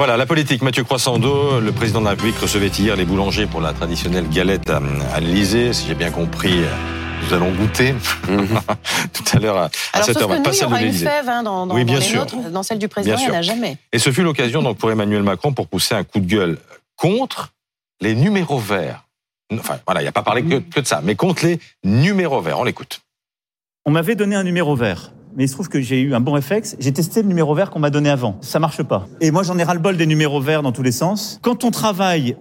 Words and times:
Voilà, 0.00 0.16
la 0.16 0.24
politique. 0.24 0.62
Mathieu 0.62 0.82
Croissando, 0.82 1.60
le 1.60 1.72
président 1.72 2.00
de 2.00 2.06
la 2.06 2.12
République 2.12 2.38
recevait 2.38 2.68
hier 2.68 2.96
les 2.96 3.04
boulangers 3.04 3.44
pour 3.44 3.60
la 3.60 3.74
traditionnelle 3.74 4.26
galette 4.30 4.70
à, 4.70 5.20
l'Elysée. 5.20 5.74
Si 5.74 5.88
j'ai 5.88 5.94
bien 5.94 6.10
compris, 6.10 6.62
nous 7.22 7.34
allons 7.34 7.52
goûter 7.52 7.92
mhm. 8.26 8.48
tout 9.12 9.24
à 9.36 9.38
l'heure 9.38 9.58
à, 9.58 9.68
7h20. 10.00 10.42
Pas 10.42 10.52
celle 10.54 10.70
de 10.70 10.76
l'Élysée. 10.76 11.06
Hein, 11.06 11.42
dans, 11.42 11.66
dans, 11.66 11.74
oui, 11.74 11.84
bien 11.84 12.00
sûr. 12.00 12.24
dans 12.50 12.62
celle 12.62 12.78
du 12.78 12.88
président, 12.88 13.18
il 13.18 13.26
n'y 13.26 13.30
en 13.30 13.40
a 13.40 13.42
jamais. 13.42 13.76
Et 13.92 13.98
ce 13.98 14.10
fut 14.10 14.22
l'occasion 14.22 14.62
donc 14.62 14.78
pour 14.78 14.90
Emmanuel 14.90 15.22
Macron 15.22 15.52
pour 15.52 15.68
pousser 15.68 15.94
un 15.94 16.02
coup 16.02 16.20
de 16.20 16.26
gueule 16.26 16.56
contre 16.96 17.52
les 18.00 18.14
numéros 18.14 18.58
verts. 18.58 19.04
Enfin, 19.52 19.80
voilà, 19.86 20.00
il 20.00 20.04
n'y 20.04 20.08
a 20.08 20.12
pas 20.12 20.22
parlé 20.22 20.42
que, 20.42 20.60
que 20.60 20.80
de 20.80 20.86
ça, 20.86 21.02
mais 21.04 21.14
contre 21.14 21.44
les 21.44 21.60
numéros 21.84 22.40
verts. 22.40 22.58
On 22.58 22.64
l'écoute. 22.64 23.02
On 23.84 23.90
m'avait 23.90 24.14
donné 24.14 24.34
un 24.34 24.44
numéro 24.44 24.74
vert 24.74 25.10
mais 25.36 25.44
il 25.44 25.48
se 25.48 25.54
trouve 25.54 25.68
que 25.68 25.80
j'ai 25.80 26.00
eu 26.00 26.14
un 26.14 26.20
bon 26.20 26.32
réflexe. 26.32 26.76
J'ai 26.78 26.92
testé 26.92 27.22
le 27.22 27.28
numéro 27.28 27.54
vert 27.54 27.70
qu'on 27.70 27.78
m'a 27.78 27.90
donné 27.90 28.10
avant. 28.10 28.36
Ça 28.40 28.58
marche 28.58 28.82
pas. 28.82 29.06
Et 29.20 29.30
moi, 29.30 29.42
j'en 29.42 29.58
ai 29.58 29.62
ras-le-bol 29.62 29.96
des 29.96 30.06
numéros 30.06 30.40
verts 30.40 30.62
dans 30.62 30.72
tous 30.72 30.82
les 30.82 30.92
sens. 30.92 31.38
Quand 31.42 31.64
on 31.64 31.70
travaille 31.70 32.36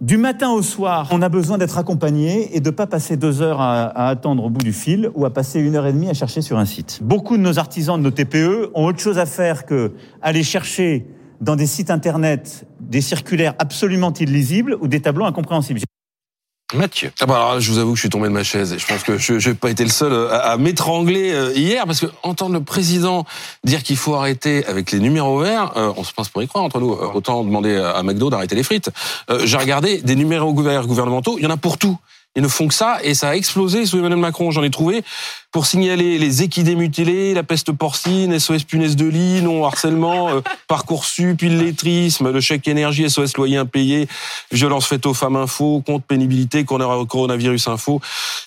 du 0.00 0.16
matin 0.16 0.50
au 0.50 0.60
soir, 0.60 1.08
on 1.12 1.22
a 1.22 1.28
besoin 1.28 1.56
d'être 1.56 1.78
accompagné 1.78 2.54
et 2.56 2.60
de 2.60 2.70
pas 2.70 2.86
passer 2.86 3.16
deux 3.16 3.40
heures 3.40 3.60
à, 3.60 4.08
attendre 4.08 4.44
au 4.44 4.50
bout 4.50 4.62
du 4.62 4.72
fil 4.72 5.10
ou 5.14 5.24
à 5.24 5.32
passer 5.32 5.60
une 5.60 5.76
heure 5.76 5.86
et 5.86 5.92
demie 5.92 6.10
à 6.10 6.14
chercher 6.14 6.42
sur 6.42 6.58
un 6.58 6.66
site. 6.66 7.00
Beaucoup 7.02 7.36
de 7.36 7.42
nos 7.42 7.58
artisans, 7.58 7.96
de 7.96 8.02
nos 8.02 8.10
TPE, 8.10 8.70
ont 8.74 8.84
autre 8.84 8.98
chose 8.98 9.18
à 9.18 9.26
faire 9.26 9.64
que 9.64 9.92
aller 10.20 10.42
chercher 10.42 11.06
dans 11.40 11.56
des 11.56 11.66
sites 11.66 11.90
internet 11.90 12.66
des 12.80 13.00
circulaires 13.00 13.54
absolument 13.58 14.12
illisibles 14.12 14.76
ou 14.80 14.88
des 14.88 15.00
tableaux 15.00 15.24
incompréhensibles. 15.24 15.80
Mathieu. 16.72 17.12
Ah 17.20 17.26
bah 17.26 17.56
je 17.58 17.70
vous 17.70 17.78
avoue 17.78 17.90
que 17.90 17.96
je 17.96 18.00
suis 18.00 18.08
tombé 18.08 18.28
de 18.28 18.32
ma 18.32 18.42
chaise 18.42 18.72
et 18.72 18.78
je 18.78 18.86
pense 18.86 19.02
que 19.02 19.18
je 19.18 19.48
n'ai 19.48 19.54
pas 19.54 19.70
été 19.70 19.84
le 19.84 19.90
seul 19.90 20.12
euh, 20.12 20.30
à, 20.32 20.56
m'étrangler 20.56 21.30
euh, 21.32 21.52
hier 21.54 21.84
parce 21.86 22.00
que 22.00 22.06
entendre 22.22 22.54
le 22.54 22.62
président 22.64 23.26
dire 23.64 23.82
qu'il 23.82 23.98
faut 23.98 24.14
arrêter 24.14 24.64
avec 24.66 24.90
les 24.90 24.98
numéros 24.98 25.38
verts, 25.38 25.76
euh, 25.76 25.92
on 25.96 26.04
se 26.04 26.12
pense 26.12 26.30
pour 26.30 26.42
y 26.42 26.48
croire 26.48 26.64
entre 26.64 26.80
nous. 26.80 26.90
Autant 26.90 27.44
demander 27.44 27.76
à 27.76 28.02
McDo 28.02 28.30
d'arrêter 28.30 28.54
les 28.54 28.62
frites. 28.62 28.90
J'ai 29.44 29.56
regardé 29.56 30.00
des 30.00 30.16
numéros 30.16 30.54
verts 30.54 30.86
gouvernementaux, 30.86 31.36
il 31.38 31.44
y 31.44 31.46
en 31.46 31.50
a 31.50 31.56
pour 31.56 31.76
tout. 31.76 31.98
Ils 32.36 32.42
ne 32.42 32.48
font 32.48 32.68
que 32.68 32.74
ça 32.74 32.98
et 33.02 33.14
ça 33.14 33.30
a 33.30 33.34
explosé 33.36 33.86
sous 33.86 33.98
Emmanuel 33.98 34.18
Macron. 34.18 34.50
J'en 34.50 34.62
ai 34.62 34.70
trouvé 34.70 35.04
pour 35.54 35.66
signaler 35.66 36.18
les 36.18 36.42
équidés 36.42 36.74
mutilés, 36.74 37.32
la 37.32 37.44
peste 37.44 37.70
porcine, 37.70 38.36
SOS 38.36 38.64
punaise 38.64 38.96
de 38.96 39.06
lit, 39.06 39.40
non 39.40 39.64
harcèlement, 39.64 40.30
euh, 40.30 40.40
parcoursup, 40.66 41.40
illettrisme, 41.42 42.32
le 42.32 42.40
chèque 42.40 42.66
énergie, 42.66 43.08
SOS 43.08 43.36
loyer 43.36 43.58
impayé, 43.58 44.08
violence 44.50 44.86
faite 44.86 45.06
aux 45.06 45.14
femmes 45.14 45.36
info, 45.36 45.80
compte 45.86 46.04
pénibilité, 46.04 46.64
coronavirus 46.64 47.68
info, 47.68 48.00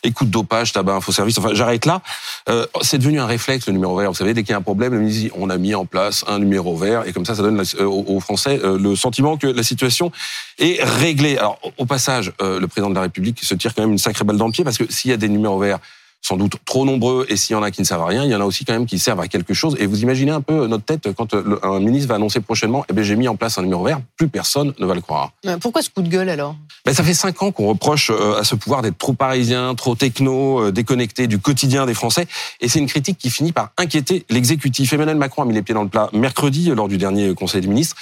écoute 0.03 0.29
dopage, 0.29 0.73
tabac 0.73 0.95
info 0.95 1.13
service. 1.13 1.37
Enfin, 1.37 1.51
j'arrête 1.53 1.85
là. 1.85 2.01
Euh, 2.49 2.65
c'est 2.81 2.97
devenu 2.97 3.21
un 3.21 3.25
réflexe 3.25 3.67
le 3.67 3.73
numéro 3.73 3.95
vert. 3.95 4.09
Vous 4.09 4.17
savez, 4.17 4.33
dès 4.33 4.43
qu'il 4.43 4.51
y 4.51 4.53
a 4.53 4.57
un 4.57 4.61
problème, 4.61 5.09
on 5.35 5.49
a 5.49 5.57
mis 5.57 5.75
en 5.75 5.85
place 5.85 6.25
un 6.27 6.39
numéro 6.39 6.75
vert 6.75 7.07
et 7.07 7.13
comme 7.13 7.25
ça, 7.25 7.35
ça 7.35 7.41
donne 7.41 7.63
euh, 7.79 7.85
aux 7.85 8.19
Français 8.19 8.59
euh, 8.63 8.77
le 8.77 8.97
sentiment 8.97 9.37
que 9.37 9.47
la 9.47 9.63
situation 9.63 10.11
est 10.59 10.83
réglée. 10.83 11.37
Alors, 11.37 11.59
au 11.77 11.85
passage, 11.85 12.33
le 12.39 12.65
président 12.67 12.89
de 12.89 12.95
la 12.95 13.01
République 13.01 13.43
se 13.43 13.55
tire 13.55 13.73
quand 13.77 13.83
même 13.83 13.93
une 13.93 13.97
sacrée 13.99 14.25
balle 14.25 14.37
dans 14.37 14.47
le 14.47 14.51
pied 14.51 14.63
parce 14.63 14.77
que 14.77 14.91
s'il 14.91 15.11
y 15.11 15.13
a 15.13 15.17
des 15.17 15.29
numéros 15.29 15.59
verts 15.59 15.79
sans 16.21 16.35
doute 16.35 16.55
trop 16.65 16.85
nombreux, 16.85 17.25
et 17.29 17.37
s'il 17.37 17.53
y 17.53 17.55
en 17.55 17.63
a 17.63 17.71
qui 17.71 17.81
ne 17.81 17.85
servent 17.85 18.01
à 18.01 18.07
rien, 18.07 18.25
il 18.25 18.31
y 18.31 18.35
en 18.35 18.41
a 18.41 18.45
aussi 18.45 18.65
quand 18.65 18.73
même 18.73 18.85
qui 18.85 18.99
servent 18.99 19.21
à 19.21 19.27
quelque 19.27 19.53
chose. 19.53 19.77
Et 19.79 19.85
vous 19.85 20.01
imaginez 20.01 20.31
un 20.31 20.41
peu 20.41 20.67
notre 20.67 20.83
tête 20.83 21.13
quand 21.13 21.33
euh, 21.33 21.59
un 21.63 21.79
ministre 21.79 22.09
va 22.09 22.15
annoncer 22.15 22.41
prochainement, 22.41 22.83
eh 22.89 22.93
bien, 22.93 23.03
j'ai 23.03 23.15
mis 23.15 23.27
en 23.27 23.35
place 23.35 23.57
un 23.57 23.61
numéro 23.61 23.83
vert, 23.83 24.01
plus 24.17 24.27
personne 24.27 24.73
ne 24.77 24.85
va 24.85 24.93
le 24.93 25.01
croire. 25.01 25.31
Pourquoi 25.61 25.81
ce 25.81 25.89
coup 25.89 26.01
de 26.01 26.09
gueule 26.09 26.29
alors? 26.29 26.55
Ben, 26.85 26.93
Ça 26.93 27.03
fait 27.03 27.13
cinq 27.13 27.41
ans 27.43 27.51
qu'on 27.51 27.67
reproche 27.67 28.09
euh, 28.09 28.39
à 28.39 28.43
ce 28.43 28.55
pouvoir 28.55 28.81
d'être 28.81 28.97
trop 28.97 29.13
parisien, 29.13 29.73
trop 29.75 29.95
techno, 29.95 30.65
euh, 30.65 30.71
déconnecté 30.71 31.27
du 31.27 31.39
quotidien 31.39 31.85
des 31.85 31.93
Français. 31.93 32.27
Et 32.59 32.67
c'est 32.67 32.79
une 32.79 32.87
critique 32.87 33.17
qui 33.17 33.29
finit 33.29 33.53
par 33.53 33.69
inquiéter 33.77 34.25
l'exécutif. 34.29 34.91
Emmanuel 34.91 35.17
Macron 35.17 35.43
a 35.43 35.45
mis 35.45 35.53
les 35.53 35.61
pieds 35.61 35.75
dans 35.75 35.83
le 35.83 35.89
plat 35.89 36.09
mercredi 36.11 36.69
lors 36.71 36.89
du 36.89 36.97
dernier 36.97 37.33
Conseil 37.35 37.61
des 37.61 37.67
ministres. 37.67 37.95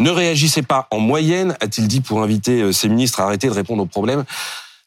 Ne 0.00 0.10
réagissez 0.10 0.62
pas 0.62 0.88
en 0.90 0.98
moyenne, 0.98 1.56
a-t-il 1.60 1.86
dit 1.86 2.00
pour 2.00 2.22
inviter 2.22 2.72
ses 2.72 2.88
ministres 2.88 3.20
à 3.20 3.24
arrêter 3.24 3.48
de 3.48 3.52
répondre 3.52 3.82
aux 3.82 3.86
problèmes 3.86 4.24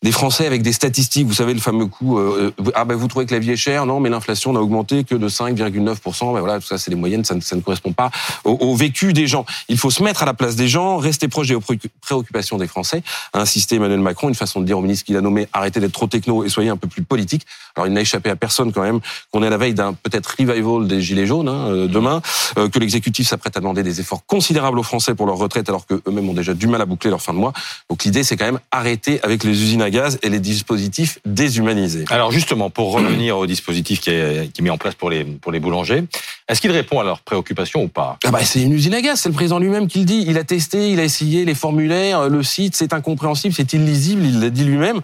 des 0.04 0.12
Français 0.12 0.48
avec 0.48 0.64
des 0.64 0.74
statistiques. 0.74 1.28
Vous 1.28 1.36
savez 1.36 1.54
le 1.54 1.60
fameux 1.60 1.86
coup 1.86 2.18
euh, 2.18 2.52
euh, 2.60 2.72
ah 2.74 2.86
ben 2.86 2.96
vous 2.96 3.08
trouvez 3.08 3.28
que 3.28 3.34
la 3.34 3.40
vie 3.40 3.52
est 3.52 3.56
chère 3.56 3.86
Non, 3.86 4.00
mais 4.00 4.10
l'inflation 4.10 4.52
n'a 4.52 4.60
augmenté 4.60 5.04
que 5.04 5.14
de 5.14 5.30
5,9 5.30 6.34
Ben 6.34 6.40
voilà, 6.40 6.60
tout 6.60 6.66
ça 6.66 6.80
c'est 6.80 6.90
des 6.90 6.98
moyennes, 6.98 7.24
ça 7.24 7.36
ne, 7.36 7.62
correspond 7.62 7.94
pas 7.94 8.10
au, 8.44 8.76
vécu 8.76 9.14
des 9.14 9.28
gens. 9.28 9.46
Il 9.70 9.78
faut 9.78 9.92
se 9.92 10.02
mettre 10.02 10.24
à 10.24 10.26
la 10.26 10.34
place 10.34 10.56
des 10.56 10.68
gens, 10.68 10.98
rester 10.98 11.28
proche 11.28 11.48
des 11.50 11.58
préoccupations 12.02 12.58
des 12.58 12.68
Français. 12.68 13.04
A 13.34 13.42
insisté 13.42 13.76
Emmanuel 13.76 14.00
Macron, 14.00 14.30
une 14.30 14.36
façon 14.36 14.60
de 14.60 14.66
dire 14.66 14.80
au 14.80 14.82
ministre 14.82 15.06
qu'il 15.06 15.18
a 15.18 15.22
nommé 15.22 15.48
arrêtez 15.54 15.80
d'être 15.80 15.92
trop 15.92 16.08
techno 16.08 16.44
et 16.44 16.50
soyez 16.50 16.70
un 16.70 16.78
peu 16.78 16.88
plus 16.88 17.04
politique. 17.04 17.46
Alors 17.76 17.86
il 17.86 17.94
n'a 17.94 18.02
échappé 18.02 18.32
à 18.32 18.36
personne 18.36 18.72
quand 18.72 18.82
même 18.82 19.02
qu'on 19.32 19.44
est 19.44 19.48
à 19.48 19.52
la 19.52 19.58
veille 19.58 19.76
d'un 19.76 19.94
peut-être 19.94 20.36
revival 20.40 20.88
des 20.88 21.02
gilets 21.02 21.28
jaunes 21.28 21.48
hein, 21.48 21.68
euh, 21.70 21.88
demain, 21.88 22.22
que 22.56 22.80
l'exécutif 22.80 23.28
s'apprête 23.28 23.56
à 23.56 23.60
demander 23.60 23.84
des 23.84 24.00
efforts 24.00 24.26
considérables 24.26 24.80
aux 24.80 24.84
Français 24.84 25.14
pour 25.14 25.28
leur 25.28 25.38
retraite 25.38 25.70
alors 25.70 25.86
qu'eux-mêmes 25.86 26.28
ont 26.28 26.34
déjà 26.34 26.56
du 26.56 26.68
mal 26.68 26.82
à 26.82 26.86
boucler 26.86 27.12
leur 27.12 27.22
fin 27.22 27.34
de 27.34 27.38
mois. 27.38 27.54
Donc 27.90 28.04
l'idée 28.04 28.24
c'est 28.24 28.36
quand 28.36 28.46
même 28.46 28.60
arrêter 28.72 29.22
avec 29.24 29.44
les 29.44 29.52
usines 29.52 29.82
gaz 29.92 30.18
et 30.24 30.30
les 30.30 30.40
dispositifs 30.40 31.20
déshumanisés. 31.26 32.06
Alors 32.10 32.32
justement, 32.32 32.70
pour 32.72 32.92
revenir 32.92 33.38
au 33.38 33.46
dispositif 33.46 34.02
qui 34.02 34.10
est, 34.10 34.52
qui 34.52 34.62
est 34.62 34.64
mis 34.64 34.72
en 34.72 34.78
place 34.78 34.96
pour 34.96 35.12
les, 35.12 35.24
pour 35.24 35.52
les 35.52 35.60
boulangers, 35.60 36.04
est-ce 36.52 36.60
qu'il 36.60 36.72
répond 36.72 37.00
à 37.00 37.06
leurs 37.06 37.22
préoccupations 37.22 37.84
ou 37.84 37.88
pas? 37.88 38.18
Ah 38.26 38.32
bah, 38.32 38.44
C'est 38.44 38.62
une 38.62 38.74
usine 38.74 38.94
à 38.94 39.02
gaz, 39.02 39.22
c'est 39.22 39.30
le 39.30 39.36
président 39.36 39.58
lui-même 39.58 39.88
qui 39.88 40.00
le 40.00 40.06
dit. 40.06 40.26
Il 40.28 40.38
a 40.38 40.44
testé, 40.44 40.92
il 40.92 41.00
a 41.00 41.04
essayé 41.06 41.46
les 41.46 41.56
formulaires, 41.56 42.28
le 42.28 42.44
site, 42.44 42.76
c'est 42.76 42.92
incompréhensible, 42.92 43.56
c'est 43.56 43.72
illisible, 43.72 44.26
il 44.26 44.42
l'a 44.42 44.50
dit 44.50 44.66
lui-même. 44.66 45.00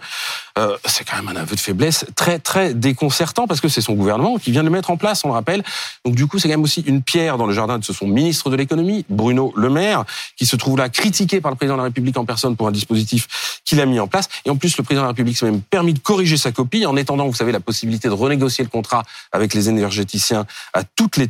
Euh, 0.58 0.76
c'est 0.84 1.04
quand 1.08 1.16
même 1.16 1.28
un 1.28 1.40
aveu 1.40 1.56
de 1.56 1.60
faiblesse 1.60 2.04
très 2.16 2.38
très 2.38 2.74
déconcertant 2.74 3.46
parce 3.46 3.62
que 3.62 3.68
c'est 3.68 3.80
son 3.80 3.94
gouvernement 3.94 4.36
qui 4.36 4.50
vient 4.50 4.62
de 4.62 4.68
le 4.68 4.72
mettre 4.72 4.90
en 4.90 4.98
place, 4.98 5.24
on 5.24 5.28
le 5.28 5.34
rappelle. 5.34 5.62
Donc 6.04 6.16
du 6.16 6.26
coup, 6.26 6.38
c'est 6.38 6.48
quand 6.48 6.54
même 6.54 6.62
aussi 6.64 6.82
une 6.82 7.00
pierre 7.00 7.38
dans 7.38 7.46
le 7.46 7.54
jardin 7.54 7.78
de 7.78 7.84
son 7.84 8.06
ministre 8.06 8.50
de 8.50 8.56
l'économie, 8.56 9.06
Bruno 9.08 9.54
Le 9.56 9.70
Maire, 9.70 10.04
qui 10.36 10.44
se 10.44 10.56
trouve 10.56 10.76
là 10.76 10.90
critiqué 10.90 11.40
par 11.40 11.50
le 11.50 11.56
président 11.56 11.76
de 11.76 11.78
la 11.78 11.84
République 11.84 12.18
en 12.18 12.26
personne 12.26 12.56
pour 12.56 12.68
un 12.68 12.72
dispositif 12.72 13.60
qu'il 13.64 13.80
a 13.80 13.86
mis 13.86 14.00
en 14.00 14.06
place. 14.06 14.28
Et 14.44 14.50
en 14.50 14.56
plus, 14.56 14.76
le 14.76 14.84
président 14.84 15.02
de 15.02 15.06
la 15.06 15.12
République 15.12 15.38
s'est 15.38 15.46
même 15.46 15.62
permis 15.62 15.94
de 15.94 15.98
corriger 15.98 16.36
sa 16.36 16.52
copie 16.52 16.84
en 16.84 16.96
étendant, 16.96 17.26
vous 17.26 17.34
savez, 17.34 17.52
la 17.52 17.60
possibilité 17.60 18.08
de 18.08 18.14
renégocier 18.14 18.64
le 18.64 18.70
contrat 18.70 19.02
avec 19.32 19.54
les 19.54 19.70
énergéticiens 19.70 20.44
à 20.74 20.82
toutes 20.82 21.16
les 21.16 21.28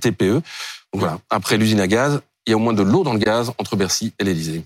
Voilà, 0.92 1.18
après 1.30 1.56
l'usine 1.56 1.80
à 1.80 1.86
gaz, 1.86 2.20
il 2.46 2.50
y 2.50 2.54
a 2.54 2.56
au 2.56 2.60
moins 2.60 2.72
de 2.72 2.82
l'eau 2.82 3.04
dans 3.04 3.12
le 3.12 3.18
gaz 3.18 3.52
entre 3.58 3.76
Bercy 3.76 4.12
et 4.18 4.24
l'Elysée. 4.24 4.64